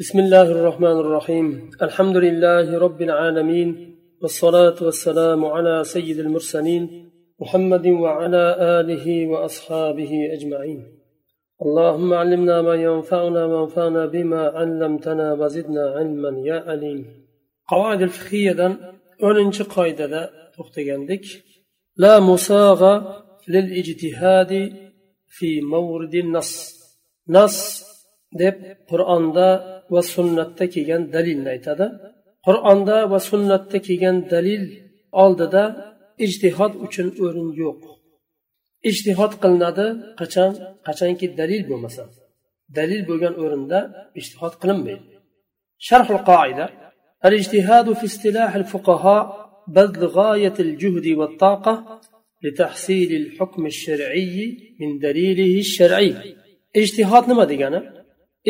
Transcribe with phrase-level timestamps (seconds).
[0.00, 1.70] بسم الله الرحمن الرحيم.
[1.82, 10.80] الحمد لله رب العالمين والصلاة والسلام على سيد المرسلين محمد وعلى آله وأصحابه أجمعين.
[11.62, 17.00] اللهم علمنا ما ينفعنا وانفعنا بما علمتنا وزدنا علما يا عليم.
[17.68, 18.78] قواعد الفقهية
[19.22, 21.26] o'ninchi qoidada to'xtagandik
[21.96, 24.72] لا مساغة للإجتهاد
[25.26, 26.52] في مورد النص.
[27.28, 27.86] نص
[28.42, 28.56] deb
[28.90, 31.85] qur'onda va sunnatda kelgan dalilni aytadi
[32.47, 34.63] qur'onda va sunnatda kelgan dalil
[35.23, 35.63] oldida
[36.25, 37.81] ijtihod uchun o'rin yo'q
[38.89, 39.87] ijtihod qilinadi
[40.19, 40.51] qachon
[40.87, 42.03] qachonki dalil bo'lmasa
[42.77, 43.79] dalil bo'lgan o'rinda
[44.19, 45.11] ijtihod qilinmaydi
[45.89, 46.65] شرح القاعدة
[47.25, 49.23] الاجتهاد في اصطلاح الفقهاء
[49.67, 52.01] بذل غاية الجهد والطاقة
[52.43, 56.15] لتحصيل الحكم الشرعي من دليله الشرعي
[56.75, 57.94] اجتهاد نما دegani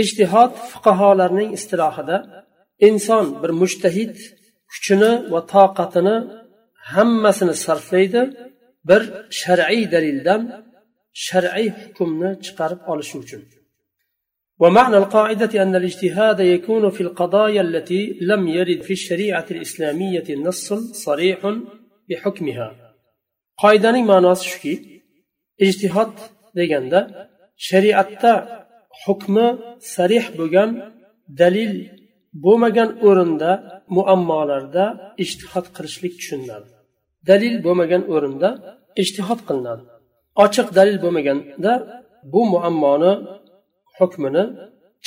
[0.02, 2.18] ijtihod fuqarolarning istilohida
[2.88, 4.16] inson bir mushtahid
[4.72, 6.16] kuchini va toqatini
[6.94, 8.22] hammasini sarflaydi
[8.90, 9.02] bir
[9.42, 10.42] shar'iy dalildan
[11.26, 13.44] shar'iy hukmni chiqarib olishi uchun
[14.64, 20.68] ومعنى القاعدة أن الاجتهاد يكون في القضايا التي لم يرد في الشريعة الإسلامية نص
[21.08, 21.40] صريح
[22.10, 22.68] بحكمها
[23.62, 24.76] قاعدة معنى شكي
[25.62, 26.14] اجتهاد
[26.56, 27.00] deganda
[27.68, 28.34] shariatda
[29.03, 29.47] hukmi
[29.95, 30.71] sarih bo'lgan
[31.41, 31.73] dalil
[32.45, 33.51] bo'lmagan o'rinda
[33.97, 34.85] muammolarda
[35.25, 36.69] ishtihod qilishlik tushuniladi.
[37.31, 38.49] Dalil bo'lmagan o'rinda
[39.03, 39.83] ishtihod qilinadi.
[40.45, 41.73] Ochiq dalil bo'lmaganda
[42.33, 43.13] bu muammoni
[43.99, 44.45] hukmini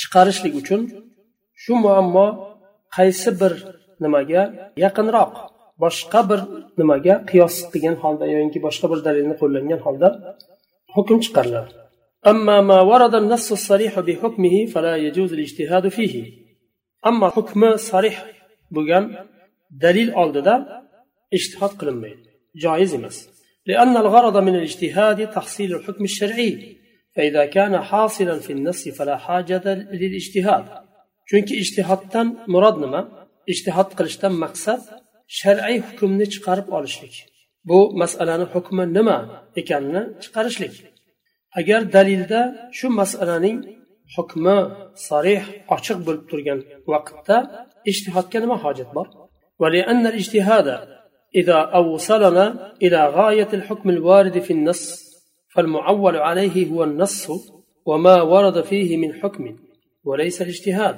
[0.00, 0.80] chiqarishlik uchun
[1.62, 2.26] shu muammo
[2.96, 3.52] qaysi bir
[4.04, 4.42] nimaga
[4.84, 5.32] yaqinroq
[5.82, 6.40] boshqa bir
[6.80, 10.08] nimaga qiyos qilgan holda yoki boshqa bir dalilni qo'llangan holda
[10.94, 11.72] hukm chiqariladi.
[12.27, 16.31] أما ما ورد النص الصريح بحكمه فلا يجوز الاجتهاد فيه
[17.05, 18.25] أما حكم صريح
[18.71, 19.15] بغان
[19.71, 20.65] دليل أولددا
[21.33, 22.15] اجتهاد قلنمي
[22.55, 23.29] جائز مس
[23.65, 26.77] لأن الغرض من الاجتهاد تحصيل الحكم الشرعي
[27.15, 30.85] فإذا كان حاصلا في النص فلا حاجة للاجتهاد
[31.29, 33.01] chunki ijtihoddan murod nima
[33.53, 34.81] ijtihod qilishdan maqsad
[35.39, 37.15] shar'iy hukmni chiqarib olishlik
[37.69, 39.17] bu masalani hukmi nima
[39.61, 40.73] ekanini chiqarishlik
[41.58, 42.40] agar dalilda
[42.78, 43.58] shu masalaning
[44.16, 44.56] hukmi
[45.08, 45.42] sarih
[45.74, 46.58] ochiq bo'lib turgan
[46.92, 47.36] vaqtda
[47.90, 49.06] ijtihodga nima hojat bor?
[51.34, 54.84] إذا أوصلنا إلى غاية الحكم الوارد في النص
[55.54, 57.30] فالمعول عليه هو النص
[57.86, 59.56] وما ورد فيه من حكم
[60.04, 60.96] وليس الاجتهاد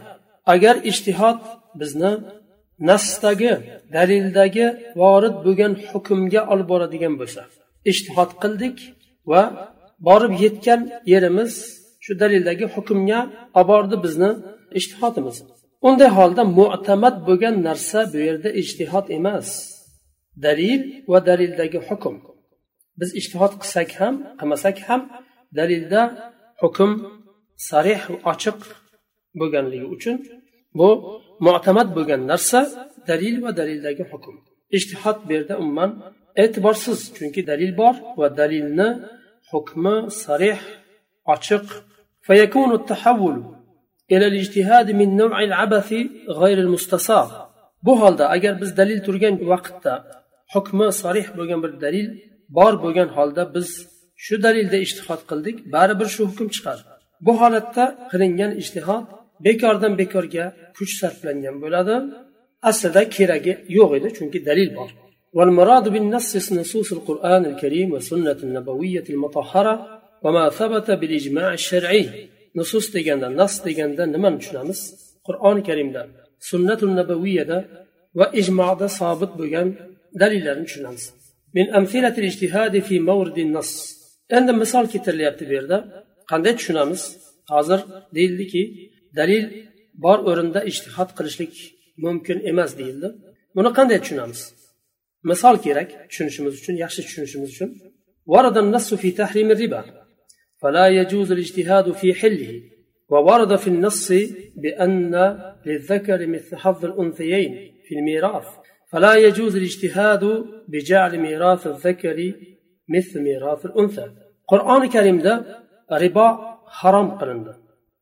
[0.48, 1.38] أجر اجتهاد
[1.74, 2.12] بزنا
[2.80, 3.24] نص
[3.94, 7.20] دليل داجة وارد بجن حكم جاء البرد جنب
[7.86, 8.78] اجتهاد قلدك
[9.30, 9.32] و
[10.06, 10.80] borib yetgan
[11.12, 11.52] yerimiz
[12.04, 13.20] shu dalildagi hukmga
[13.58, 14.30] olib bordi bizni
[14.78, 15.36] ijtihodimiz
[15.88, 19.48] unday holda mu'tamad bo'lgan narsa bu yerda ijtihod emas.
[20.46, 20.80] Dalil
[21.12, 22.14] va dalildagi hukm.
[23.00, 25.00] Biz ijtihod qilsak ham qilmasak ham
[25.58, 26.02] dalilda
[26.62, 26.91] hukm
[27.68, 28.02] sarih
[28.32, 28.58] ochiq
[29.41, 30.16] bo'lganligi uchun
[30.78, 30.88] bu
[31.46, 32.60] mu'tamad bo'lgan narsa
[33.10, 34.34] dalil va dalildagi hukm.
[34.76, 35.91] Ijtihod bu yerda umuman
[36.42, 38.88] e'tiborsiz chunki dalil bor va dalilni
[39.51, 40.59] hukmi sarih
[41.35, 41.67] ochiq
[42.28, 43.38] فيكون التحول
[44.11, 45.89] إلى الاجتهاد من نوع العبث
[46.41, 47.47] غير المستصاغ
[47.85, 49.94] bu holda agar biz dalil turgan vaqtda
[50.53, 52.07] hukmi sarih bo'lgan bir dalil
[52.57, 53.69] bor bo'lgan holda biz
[54.25, 56.83] shu dalilda ishtihod qildik baribir shu hukm chiqadi
[57.25, 59.05] bu holatda qilingan ishtihod
[59.47, 60.45] bekordan bekorga
[60.78, 61.95] kuch sarflangan bo'ladi
[62.69, 64.89] aslida keragi yo'q edi chunki dalil bor
[65.38, 73.53] والمراد بالنص نصوص القرآن الكريم والسنة النبوية المطهرة وما ثبت بالإجماع الشرعي نصوص دeganda nas
[73.66, 74.79] deganda nimani tushunamiz
[75.28, 76.01] qur'oni karimda
[76.50, 77.57] sunnatul nabaviyada
[78.19, 79.67] va ijmoda sobit bo'lgan
[80.22, 81.03] dalillarni tushunamiz
[81.55, 83.69] min amsilati ijtihadi fi mawridi nas
[84.38, 85.78] endi misol keltirilyapti bu yerda
[86.31, 87.01] qanday tushunamiz
[87.53, 87.79] hozir
[88.16, 88.63] deyildiki
[89.19, 89.44] dalil
[90.03, 91.53] bor o'rinda ijtihod qilishlik
[92.05, 93.08] mumkin emas deyildi
[93.55, 94.41] buni qanday tushunamiz
[95.30, 97.71] misol kerak tushunishimiz uchun yaxshi tushunishimiz uchun.
[98.27, 99.84] ورد النص في تحريم الربا
[100.60, 102.53] فلا يجوز الاجتهاد في حله
[103.09, 104.13] وورد في النص
[104.63, 105.15] بأن
[105.66, 107.53] للذكر مثل حظ الأنثيين
[107.84, 108.48] في الميراث
[108.91, 112.18] فلا يجوز الاجتهاد بجعل ميراث الذكر
[112.89, 114.07] مثل ميراث الأنثى
[114.48, 115.34] قرآن الكريم ده
[115.92, 117.54] ربا حرام قلنده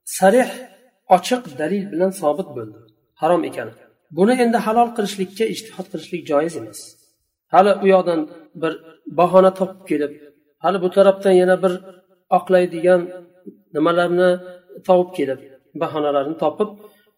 [0.05, 0.71] صريح
[1.17, 2.79] ochiq dalil bilan sobit bo'ldi.
[3.21, 3.73] Harom ekani
[4.17, 6.81] buni endi halol qilishlikka ishtihod qilishlik joiz emas.
[7.55, 8.21] Hali u yoqdan
[8.63, 8.73] bir
[9.19, 10.13] bahona topib kelib
[10.65, 11.73] hali bu tarafdan yana bir
[12.37, 13.01] oqlaydigan
[13.75, 14.31] nimalarni
[14.87, 15.41] topib kelib
[15.83, 16.71] bahonalarni topib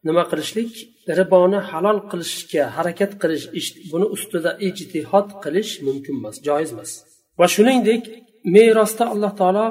[0.06, 0.72] nima qilishlik?
[1.18, 3.44] Riboni halol qilishga harakat qilish
[3.92, 6.90] buni ustida ijtihod qilish mumkin emas joiz emas.
[7.40, 8.02] Va shuningdek
[8.54, 9.66] merosda alloh taolo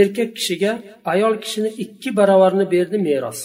[0.00, 0.72] erkak kishiga
[1.12, 3.40] ayol kishini ikki baravarini berdi meros.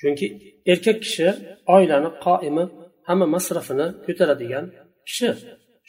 [0.00, 0.26] Chunki
[0.72, 1.28] erkak kishi
[1.74, 2.64] oilani qoimi
[3.08, 4.64] hamma masrafini ko'taradigan
[5.08, 5.28] kishi.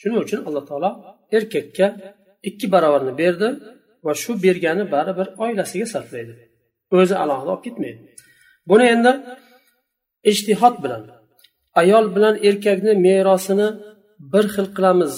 [0.00, 0.90] shuning uchun alloh taolo
[1.36, 1.86] erkakka
[2.48, 3.48] ikki barobarini berdi
[4.06, 6.34] va shu bergani baribir oilasiga sarflaydi
[6.98, 8.00] o'zi alohida olib ketmaydi
[8.70, 9.12] buni endi
[10.32, 11.02] ishtihod bilan
[11.80, 13.68] ayol bilan erkakni merosini
[14.32, 15.14] bir xil qilamiz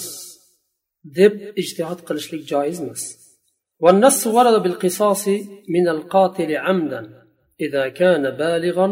[1.17, 3.03] deb ijtihod qilishlik joiz emas
[3.83, 5.23] والنص ورد بالقصاص
[5.75, 7.01] من القاتل عمدا
[7.61, 8.87] إذا كان بالغا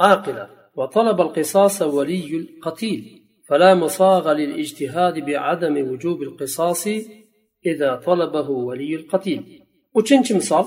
[0.00, 0.46] عاقلا
[0.78, 3.02] وطلب القصاص ولي القتيل
[3.48, 6.84] فلا مصاغ للاجتهاد بعدم وجوب القصاص
[7.66, 9.42] إذا طلبه ولي القتيل
[10.00, 10.66] uchinchi misol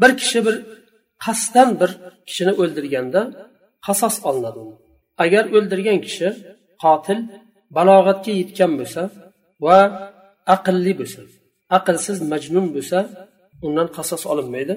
[0.00, 0.54] bir kishi bir
[1.24, 1.90] qasddan bir
[2.28, 3.20] kishini o'ldirganda
[3.86, 4.62] qasos olinadi
[5.24, 6.28] agar o'ldirgan kishi
[6.84, 7.18] qotil
[7.76, 9.02] balog'atga yetgan bo'lsa
[9.64, 9.78] va
[10.54, 11.20] aqlli bo'lsa
[11.78, 12.98] aqlsiz majnun bo'lsa
[13.66, 14.74] undan qasos olinmaydi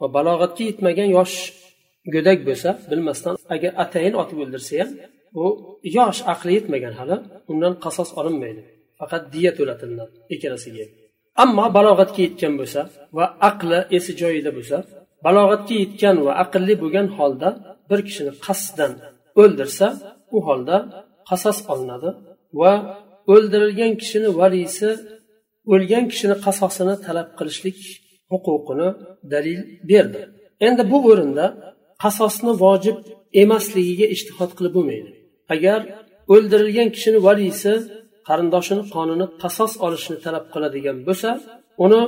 [0.00, 1.36] va balog'atga yetmagan yosh
[2.14, 4.90] go'dak bo'lsa bilmasdan agar atayin otib o'ldirsa ham
[5.43, 5.45] u
[5.97, 7.15] yosh aqli yetmagan hali
[7.51, 8.61] undan qasos olinmaydi.
[8.99, 10.85] Faqat diya to'latilinadi ikkalasiga.
[11.43, 12.81] Ammo balog'atga yetgan bo'lsa
[13.17, 14.77] va aqli esi joyida bo'lsa
[15.25, 17.49] balog'atga yetgan va aqlli bo'lgan holda
[17.89, 18.91] bir kishini qasddan
[19.41, 19.87] o'ldirsa
[20.35, 20.77] u holda
[21.29, 22.09] qasos olinadi
[22.61, 22.71] va
[23.33, 24.89] o'ldirilgan kishini valiysi
[25.73, 27.79] o'lgan kishini qasosini talab qilishlik
[28.31, 28.89] huquqini
[29.33, 29.59] dalil
[29.89, 30.21] berdi.
[30.67, 31.45] Endi bu o'rinda
[32.03, 32.97] qasosni vojib
[33.43, 35.11] emasligiga ishtihod qilib bo'lmaydi.
[35.53, 35.79] Agar
[36.33, 37.73] o'ldirilgan kishini valiysi
[38.27, 41.29] qarindoshini qonini qasos olishni talab qiladigan bo'lsa
[41.85, 42.01] uni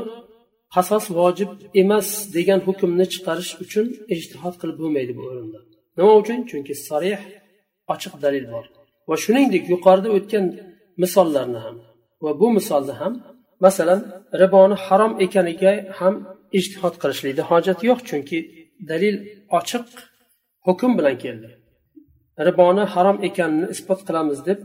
[0.76, 1.52] qasos vojib
[1.82, 3.86] emas degan hukmni chiqarish uchun
[4.16, 5.60] ijtihod qilib bo'lmaydi bu o'rinda.
[5.98, 6.40] Nima uchun?
[6.50, 7.22] Chunki sarih
[7.94, 8.66] ochiq dalil bor.
[9.10, 10.46] Va shuningdek yuqorida o'tgan
[11.04, 11.76] misollarni ham
[12.24, 13.14] va bu misolda ham
[13.66, 14.00] masalan
[14.42, 16.16] riboni harom ekaniga ham
[16.60, 18.38] ijtihod qilishlikni hojati yo'q chunki
[18.90, 19.16] dalil
[19.60, 19.88] ochiq
[20.68, 21.50] hukm bilan keldi.
[22.47, 24.59] riboni harom ekanini isbot qilamiz deb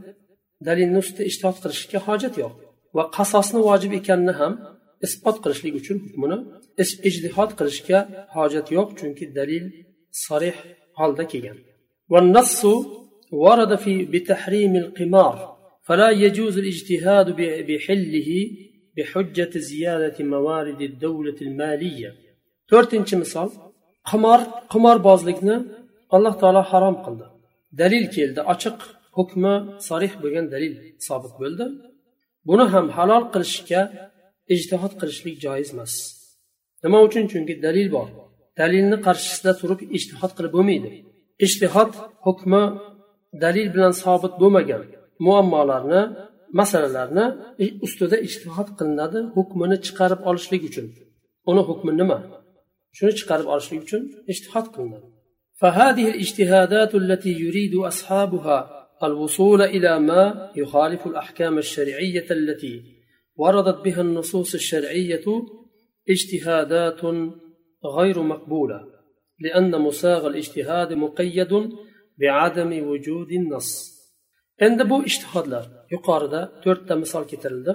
[0.67, 2.53] dalilni ustida ijtihod qilishga hojat yo'q
[2.97, 4.53] va qasosni vojib ekanini ham
[5.07, 6.37] isbot qilishlik uchun hukmini
[7.09, 7.99] ijtihod qilishga
[8.35, 9.63] hojat yo'q chunki dalil
[10.23, 10.57] sarih
[10.99, 11.59] holda kelgan
[12.13, 12.61] والنص
[13.31, 15.35] ورد في بتحريم القمار
[15.87, 17.27] فلا يجوز الاجتهاد
[17.67, 18.29] بحله
[18.97, 22.11] بحجة زيادة موارد الدولة المالية
[22.71, 23.47] to'rtinchi misol
[24.09, 24.39] qimor
[24.71, 25.55] qimorbozlikni
[26.15, 27.25] alloh taolo harom qildi
[27.80, 28.40] Dalil keldi.
[28.52, 28.78] Ochiq
[29.16, 29.54] hukmi
[29.88, 30.72] sarih bo'lgan dalil
[31.08, 31.66] sobit bo'ldi.
[32.48, 33.82] Buni ham halol qilishga
[34.54, 35.92] ijtihod qilishlik joiz emas.
[36.84, 37.24] Nima uchun?
[37.32, 38.08] Chunki dalil bor.
[38.60, 40.88] Dalilni qarshisida turib ijtihod qilib bo'lmaydi.
[41.46, 41.92] Ijtihod
[42.26, 42.62] hukmi
[43.44, 44.82] dalil bilan sobit bo'lmagan
[45.26, 46.02] muammolarni
[46.60, 47.26] masalalarni
[47.86, 50.86] ustida ijtihod qilinadi hukmini chiqarib olishlik uchun.
[51.50, 52.18] Uni hukmi nima?
[52.96, 54.02] Shuni chiqarib olishlik uchun
[54.32, 55.08] ijtihod qilinadi.
[55.60, 62.82] فهذه الاجتهادات التي يريد أصحابها الوصول إلى ما يخالف الأحكام الشرعية التي
[63.36, 65.24] وردت بها النصوص الشرعية
[66.10, 67.00] اجتهادات
[67.98, 68.80] غير مقبولة
[69.40, 71.70] لأن مساغ الاجتهاد مقيد
[72.20, 73.96] بعدم وجود النص.
[74.66, 77.72] endi bu ishtihodlar yuqorida to'rtta misol keltirildi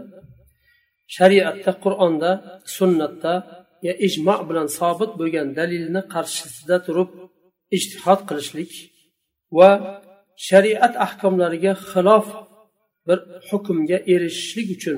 [1.16, 2.32] shariatda qur'onda
[2.78, 3.34] sunnatda
[3.88, 7.10] ya ijmo bilan sobit bo'lgan dalilni qarshisida turib
[7.78, 8.72] ijtihod qilishlik
[9.58, 9.70] va
[10.48, 12.28] shariat ahkomlariga xilof
[13.08, 14.98] bir hukmga erishishlik uchun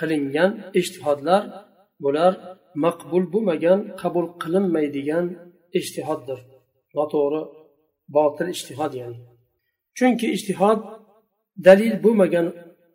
[0.00, 1.42] qilingan ijtihodlar
[2.04, 2.32] bular
[2.84, 5.26] maqbul bo'lmagan qabul qilinmaydigan
[5.78, 6.38] ijtihoddir
[6.96, 7.42] noto'g'ri
[8.16, 9.18] botil ijtihod ya'ni.
[9.98, 10.80] Chunki ijtihod
[11.66, 12.46] dalil bo'lmagan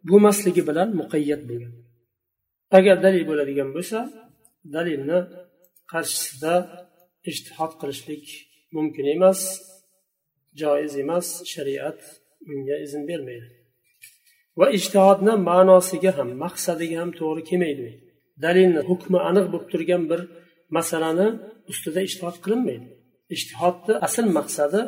[0.10, 1.74] bo'lmasligi bilan muqayyat bo'lgan.
[2.78, 4.00] Agar dalil bo'ladigan bo'lsa
[4.76, 5.20] dalilni
[5.92, 6.54] qarshisida
[7.32, 8.26] ijtihod qilishlik
[8.76, 9.42] mumkin emas
[10.62, 12.00] joiz emas shariat
[12.48, 13.48] bunga izn bermaydi.
[14.60, 17.88] Va ijtihodni ma'nosiga ham maqsadiga ham to'g'ri kelmaydi.
[18.44, 20.22] Dalilni hukmi aniq bo'lib turgan bir
[20.78, 21.28] masalani
[21.72, 22.88] ustida ishtihod qilinmaydi.
[23.36, 24.82] Ishtihodni asl maqsadi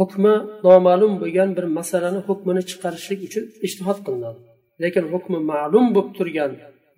[0.00, 0.34] hukmi
[0.66, 4.40] noma'lum bo'lgan bir masalani hukmini chiqarishlik uchun ishtihod qilinadi.
[4.82, 6.52] Lekin hukmi ma'lum bo'lib turgan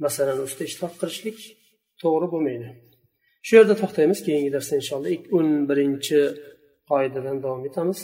[0.05, 1.39] masalani ustida ishtihod qilishlik
[2.03, 2.69] to'g'ri bo'lmaydi.
[3.46, 6.20] shu yerda to'xtaymiz keyingi darsda inshaalloh o'n birinchi
[6.90, 8.00] qoidadan davom etamiz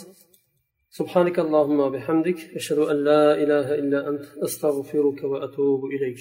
[1.00, 6.20] سبحانك اللهم وبحمدك أشهد أن لا إله إلا أنت أستغفرك وأتوب إليك